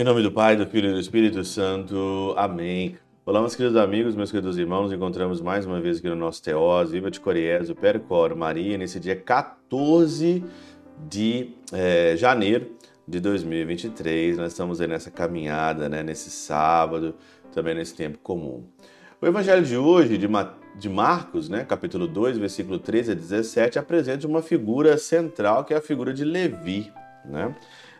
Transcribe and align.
Em 0.00 0.02
nome 0.02 0.22
do 0.22 0.32
Pai, 0.32 0.56
do 0.56 0.64
Filho 0.64 0.88
e 0.88 0.92
do 0.94 0.98
Espírito 0.98 1.44
Santo. 1.44 2.32
Amém. 2.34 2.96
Olá, 3.26 3.38
meus 3.38 3.54
queridos 3.54 3.76
amigos, 3.76 4.16
meus 4.16 4.30
queridos 4.30 4.56
irmãos. 4.56 4.84
Nos 4.84 4.92
encontramos 4.94 5.42
mais 5.42 5.66
uma 5.66 5.78
vez 5.78 5.98
aqui 5.98 6.08
no 6.08 6.16
nosso 6.16 6.42
Teós, 6.42 6.90
Viva 6.90 7.10
de 7.10 7.20
Coriés, 7.20 7.68
o 7.68 7.74
Percor 7.74 8.34
Maria, 8.34 8.78
nesse 8.78 8.98
dia 8.98 9.14
14 9.14 10.42
de 11.06 11.50
é, 11.70 12.16
janeiro 12.16 12.74
de 13.06 13.20
2023. 13.20 14.38
Nós 14.38 14.52
estamos 14.52 14.80
aí 14.80 14.88
nessa 14.88 15.10
caminhada, 15.10 15.86
né, 15.86 16.02
nesse 16.02 16.30
sábado, 16.30 17.14
também 17.52 17.74
nesse 17.74 17.94
tempo 17.94 18.16
comum. 18.22 18.64
O 19.20 19.26
evangelho 19.26 19.66
de 19.66 19.76
hoje, 19.76 20.16
de, 20.16 20.26
de 20.78 20.88
Marcos, 20.88 21.50
né, 21.50 21.62
capítulo 21.62 22.06
2, 22.06 22.38
versículo 22.38 22.78
13 22.78 23.12
a 23.12 23.14
17, 23.14 23.78
apresenta 23.78 24.26
uma 24.26 24.40
figura 24.40 24.96
central, 24.96 25.62
que 25.62 25.74
é 25.74 25.76
a 25.76 25.82
figura 25.82 26.14
de 26.14 26.24
Levi. 26.24 26.90
Né? 27.24 27.54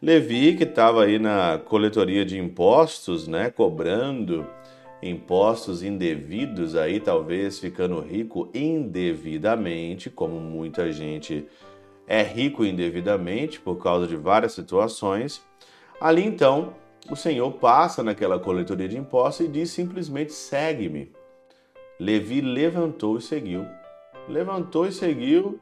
Levi, 0.00 0.54
que 0.56 0.64
estava 0.64 1.04
aí 1.04 1.18
na 1.18 1.58
coletoria 1.58 2.24
de 2.24 2.38
impostos, 2.38 3.26
né, 3.26 3.50
cobrando 3.50 4.46
impostos 5.02 5.82
indevidos, 5.82 6.76
aí 6.76 7.00
talvez 7.00 7.58
ficando 7.58 8.00
rico 8.00 8.48
indevidamente, 8.54 10.10
como 10.10 10.40
muita 10.40 10.90
gente 10.92 11.46
é 12.06 12.22
rico 12.22 12.64
indevidamente 12.64 13.60
por 13.60 13.82
causa 13.82 14.06
de 14.06 14.16
várias 14.16 14.52
situações. 14.52 15.42
Ali 16.00 16.24
então, 16.24 16.74
o 17.10 17.16
Senhor 17.16 17.50
passa 17.52 18.02
naquela 18.02 18.38
coletoria 18.38 18.88
de 18.88 18.98
impostos 18.98 19.46
e 19.46 19.48
diz 19.48 19.70
simplesmente: 19.70 20.32
segue-me. 20.32 21.12
Levi 21.98 22.40
levantou 22.40 23.16
e 23.16 23.22
seguiu. 23.22 23.66
Levantou 24.28 24.86
e 24.86 24.92
seguiu, 24.92 25.60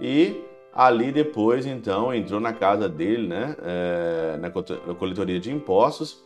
e 0.00 0.40
ali 0.74 1.12
depois, 1.12 1.64
então, 1.64 2.12
entrou 2.12 2.40
na 2.40 2.52
casa 2.52 2.88
dele, 2.88 3.28
né, 3.28 3.56
é, 3.62 4.36
na 4.38 4.50
coletoria 4.94 5.38
de 5.38 5.52
impostos. 5.52 6.22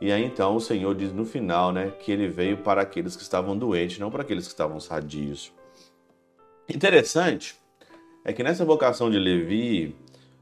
E 0.00 0.12
aí 0.12 0.24
então 0.24 0.54
o 0.54 0.60
Senhor 0.60 0.94
diz 0.94 1.12
no 1.12 1.24
final, 1.24 1.72
né, 1.72 1.92
que 1.98 2.12
ele 2.12 2.28
veio 2.28 2.58
para 2.58 2.80
aqueles 2.80 3.16
que 3.16 3.22
estavam 3.22 3.58
doentes, 3.58 3.98
não 3.98 4.10
para 4.10 4.22
aqueles 4.22 4.46
que 4.46 4.52
estavam 4.52 4.78
sadios. 4.78 5.52
Interessante 6.68 7.56
é 8.24 8.32
que 8.32 8.44
nessa 8.44 8.64
vocação 8.64 9.10
de 9.10 9.18
Levi, 9.18 9.96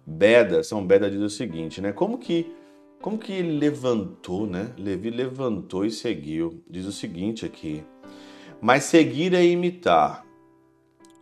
Beda, 0.05 0.63
São 0.63 0.87
Beda 0.87 1.11
diz 1.11 1.23
o 1.23 1.31
seguinte, 1.31 1.81
né, 1.81 1.93
como 1.93 2.19
que 2.19 2.53
como 3.01 3.19
que 3.19 3.31
ele 3.31 3.59
levantou, 3.59 4.47
né? 4.47 4.73
Levi 4.77 5.11
levantou 5.11 5.85
e 5.85 5.91
seguiu. 5.91 6.65
Diz 6.69 6.87
o 6.87 6.93
seguinte 6.93 7.45
aqui: 7.45 7.85
Mas 8.61 8.85
seguir 8.85 9.35
é 9.35 9.45
imitar. 9.45 10.25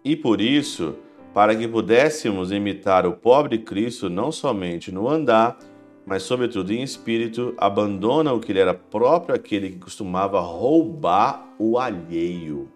E 0.04 0.14
por 0.14 0.40
isso, 0.40 0.94
para 1.34 1.56
que 1.56 1.66
pudéssemos 1.66 2.52
imitar 2.52 3.04
o 3.04 3.12
pobre 3.12 3.58
Cristo 3.58 4.08
não 4.08 4.30
somente 4.30 4.92
no 4.92 5.08
andar, 5.08 5.58
mas 6.06 6.22
sobretudo 6.22 6.72
em 6.72 6.82
espírito, 6.82 7.52
abandona 7.58 8.32
o 8.32 8.38
que 8.38 8.52
ele 8.52 8.60
era 8.60 8.72
próprio 8.72 9.34
aquele 9.34 9.70
que 9.70 9.78
costumava 9.78 10.38
roubar 10.38 11.52
o 11.58 11.76
alheio. 11.76 12.68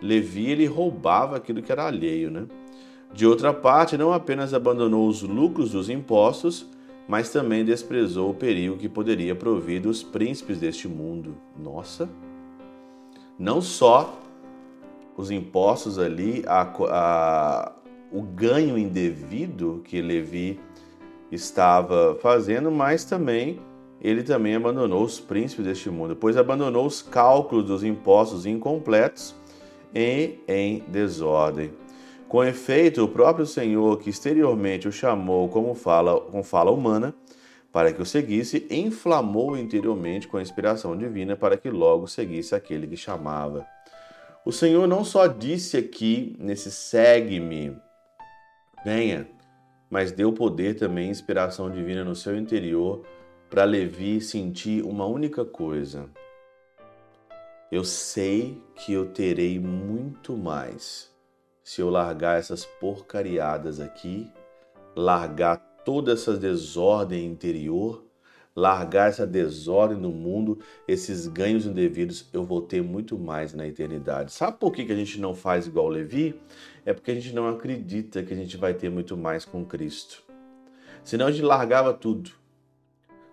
Levi 0.00 0.50
ele 0.50 0.64
roubava 0.64 1.36
aquilo 1.36 1.60
que 1.60 1.70
era 1.70 1.86
alheio, 1.86 2.30
né? 2.30 2.46
De 3.12 3.26
outra 3.26 3.52
parte, 3.52 3.98
não 3.98 4.12
apenas 4.12 4.54
abandonou 4.54 5.06
os 5.06 5.22
lucros 5.22 5.72
dos 5.72 5.90
impostos, 5.90 6.66
mas 7.06 7.30
também 7.30 7.64
desprezou 7.64 8.30
o 8.30 8.34
perigo 8.34 8.76
que 8.76 8.88
poderia 8.88 9.34
provir 9.34 9.80
dos 9.80 10.02
príncipes 10.02 10.58
deste 10.58 10.88
mundo. 10.88 11.36
Nossa! 11.58 12.08
Não 13.38 13.60
só 13.60 14.20
os 15.18 15.32
impostos 15.32 15.98
ali, 15.98 16.44
a, 16.46 16.62
a, 16.62 17.72
o 18.12 18.22
ganho 18.22 18.78
indevido 18.78 19.82
que 19.84 20.00
Levi 20.00 20.60
estava 21.32 22.16
fazendo, 22.22 22.70
mas 22.70 23.04
também 23.04 23.58
ele 24.00 24.22
também 24.22 24.54
abandonou 24.54 25.02
os 25.02 25.18
príncipes 25.18 25.64
deste 25.64 25.90
mundo, 25.90 26.14
pois 26.14 26.36
abandonou 26.36 26.86
os 26.86 27.02
cálculos 27.02 27.64
dos 27.64 27.82
impostos 27.82 28.46
incompletos 28.46 29.34
e 29.92 30.38
em 30.46 30.84
desordem. 30.86 31.72
Com 32.28 32.44
efeito, 32.44 33.02
o 33.02 33.08
próprio 33.08 33.44
Senhor, 33.44 33.98
que 33.98 34.10
exteriormente 34.10 34.86
o 34.86 34.92
chamou 34.92 35.48
como 35.48 35.74
fala, 35.74 36.20
com 36.20 36.44
fala 36.44 36.70
humana, 36.70 37.12
para 37.72 37.92
que 37.92 38.00
o 38.00 38.06
seguisse, 38.06 38.68
inflamou 38.70 39.56
interiormente 39.56 40.28
com 40.28 40.36
a 40.36 40.42
inspiração 40.42 40.96
divina 40.96 41.34
para 41.34 41.56
que 41.56 41.68
logo 41.68 42.06
seguisse 42.06 42.54
aquele 42.54 42.86
que 42.86 42.96
chamava. 42.96 43.66
O 44.48 44.50
Senhor 44.50 44.88
não 44.88 45.04
só 45.04 45.26
disse 45.26 45.76
aqui 45.76 46.34
nesse 46.38 46.70
segue-me, 46.70 47.76
venha, 48.82 49.28
mas 49.90 50.10
deu 50.10 50.32
poder 50.32 50.74
também, 50.74 51.10
inspiração 51.10 51.70
divina 51.70 52.02
no 52.02 52.16
seu 52.16 52.34
interior 52.34 53.04
para 53.50 53.64
Levi 53.64 54.22
sentir 54.22 54.82
uma 54.86 55.04
única 55.04 55.44
coisa. 55.44 56.08
Eu 57.70 57.84
sei 57.84 58.58
que 58.74 58.90
eu 58.90 59.10
terei 59.12 59.60
muito 59.60 60.34
mais 60.34 61.14
se 61.62 61.82
eu 61.82 61.90
largar 61.90 62.38
essas 62.38 62.64
porcariadas 62.64 63.80
aqui, 63.80 64.32
largar 64.96 65.58
toda 65.84 66.14
essa 66.14 66.34
desordem 66.34 67.26
interior, 67.26 68.02
largar 68.58 69.08
essa 69.08 69.26
desordem 69.26 69.96
no 69.96 70.10
mundo, 70.10 70.58
esses 70.86 71.28
ganhos 71.28 71.64
indevidos, 71.64 72.28
eu 72.32 72.44
vou 72.44 72.60
ter 72.60 72.82
muito 72.82 73.16
mais 73.16 73.54
na 73.54 73.66
eternidade. 73.66 74.32
Sabe 74.32 74.58
por 74.58 74.72
que 74.72 74.90
a 74.90 74.96
gente 74.96 75.20
não 75.20 75.34
faz 75.34 75.66
igual 75.66 75.88
Levi? 75.88 76.34
É 76.84 76.92
porque 76.92 77.12
a 77.12 77.14
gente 77.14 77.32
não 77.32 77.48
acredita 77.48 78.22
que 78.22 78.32
a 78.32 78.36
gente 78.36 78.56
vai 78.56 78.74
ter 78.74 78.90
muito 78.90 79.16
mais 79.16 79.44
com 79.44 79.64
Cristo. 79.64 80.24
Senão 81.04 81.26
a 81.26 81.30
gente 81.30 81.44
largava 81.44 81.94
tudo. 81.94 82.30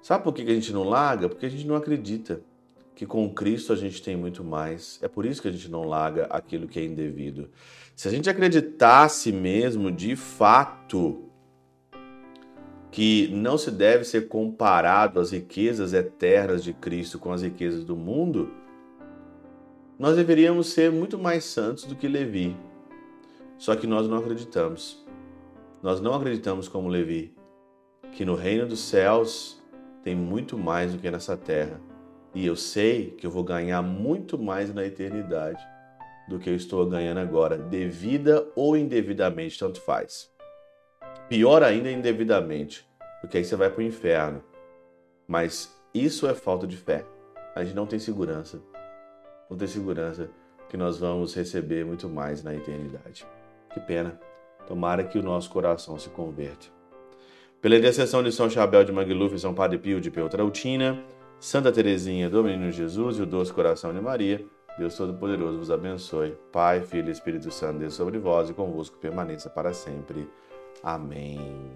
Sabe 0.02 0.24
por 0.24 0.34
que 0.34 0.44
a 0.44 0.53
gente 0.53 0.72
não 0.72 0.84
larga? 0.84 1.28
Porque 1.28 1.47
a 1.47 1.50
gente 1.50 1.66
não 1.66 1.75
acredita 1.75 2.41
que 2.96 3.06
com 3.06 3.28
Cristo 3.34 3.74
a 3.74 3.75
gente 3.75 4.02
tem 4.02 4.16
muito 4.16 4.44
mais. 4.44 5.00
É 5.02 5.08
por 5.08 5.25
isso 5.25 5.41
que 5.41 5.47
a 5.47 5.52
gente 5.52 5.69
não 5.69 5.84
larga 5.84 6.25
aquilo 6.25 6.68
que 6.68 6.80
é 6.80 6.85
indevido. 6.85 7.50
Se 7.96 8.08
a 8.08 8.12
gente 8.12 8.30
acreditasse 8.30 9.31
mesmo 9.31 9.91
de 9.91 10.16
fato 10.16 11.24
que 12.96 13.28
não 13.28 13.58
se 13.58 13.70
deve 13.72 14.06
ser 14.06 14.30
comparado 14.30 15.20
as 15.20 15.32
riquezas 15.32 15.92
eternas 15.92 16.64
de 16.64 16.72
Cristo 16.72 17.20
com 17.20 17.34
as 17.34 17.42
riquezas 17.42 17.84
do 17.84 17.94
mundo, 17.94 18.54
nós 20.00 20.16
deveríamos 20.16 20.68
ser 20.68 20.94
muito 20.94 21.20
mais 21.20 21.44
santos 21.44 21.84
do 21.84 21.94
que 21.94 22.08
Levi. 22.08 22.56
Só 23.58 23.76
que 23.76 23.86
nós 23.86 24.08
não 24.08 24.20
acreditamos. 24.20 25.06
Nós 25.84 26.00
não 26.00 26.14
acreditamos 26.14 26.70
como 26.70 26.88
Levi, 26.88 27.36
que 28.14 28.24
no 28.24 28.34
reino 28.34 28.66
dos 28.66 28.80
céus 28.80 29.62
tem 30.02 30.16
muito 30.16 30.58
mais 30.58 30.94
do 30.94 30.98
que 30.98 31.12
nessa 31.12 31.36
terra. 31.36 31.82
E 32.34 32.46
eu 32.46 32.56
sei 32.56 33.12
que 33.12 33.28
eu 33.28 33.32
vou 33.32 33.44
ganhar 33.44 33.82
muito 33.82 34.38
mais 34.40 34.74
na 34.74 34.86
eternidade 34.86 35.62
do 36.30 36.40
que 36.40 36.50
eu 36.50 36.56
estou 36.56 36.86
ganhando 36.86 37.20
agora, 37.20 37.58
devida 37.58 38.48
ou 38.56 38.78
indevidamente, 38.78 39.60
tanto 39.60 39.82
faz. 39.82 40.34
Pior 41.28 41.63
ainda 41.63 41.91
indevidamente, 41.91 42.88
porque 43.19 43.38
aí 43.38 43.44
você 43.44 43.56
vai 43.56 43.69
para 43.69 43.80
o 43.80 43.84
inferno. 43.84 44.44
Mas 45.28 45.75
isso 45.94 46.28
é 46.28 46.36
falta 46.36 46.68
de 46.68 46.78
fé. 46.78 47.03
A 47.56 47.63
gente 47.63 47.75
não 47.75 47.88
tem 47.88 47.97
segurança. 47.97 48.62
Não 49.50 49.58
tem 49.58 49.68
segurança 49.68 50.30
que 50.69 50.78
nós 50.78 51.00
vamos 51.00 51.34
receber 51.34 51.84
muito 51.84 52.08
mais 52.08 52.44
na 52.44 52.53
eternidade. 52.53 53.25
Que 53.74 53.80
pena. 53.80 54.19
Tomara 54.68 55.03
que 55.03 55.18
o 55.18 55.24
nosso 55.24 55.50
coração 55.50 55.97
se 55.97 56.09
converta. 56.09 56.68
Pela 57.59 57.78
intercessão 57.78 58.22
de 58.22 58.31
São 58.31 58.47
Chabel 58.47 58.84
de 58.84 58.91
Mangluf 58.91 59.40
São 59.40 59.53
Padre 59.53 59.80
Pio 59.80 60.00
de 60.00 60.12
Peltrautina, 60.12 61.03
Santa 61.40 61.72
Teresinha 61.72 62.30
do 62.30 62.44
Menino 62.44 62.72
Jesus 62.72 63.18
e 63.18 63.24
o 63.24 63.25
Doce 63.25 63.52
Coração 63.52 63.91
de 63.91 64.00
Maria, 64.00 64.46
Deus 64.78 64.96
Todo-Poderoso 64.96 65.58
vos 65.58 65.72
abençoe. 65.72 66.38
Pai, 66.52 66.81
Filho 66.81 67.09
e 67.09 67.12
Espírito 67.12 67.50
Santo, 67.50 67.80
Deus 67.80 67.94
sobre 67.96 68.20
vós 68.20 68.50
e 68.50 68.53
convosco 68.53 68.97
permaneça 68.97 69.50
para 69.50 69.73
sempre. 69.73 70.29
Amém. 70.84 71.72